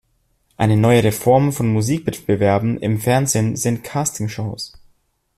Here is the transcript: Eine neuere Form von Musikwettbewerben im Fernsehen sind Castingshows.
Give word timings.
Eine 0.57 0.77
neuere 0.77 1.11
Form 1.11 1.53
von 1.53 1.71
Musikwettbewerben 1.71 2.79
im 2.79 2.99
Fernsehen 2.99 3.55
sind 3.55 3.83
Castingshows. 3.83 4.73